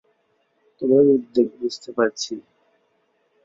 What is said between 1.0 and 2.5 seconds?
উদ্বেগ বুঝতে পারছি।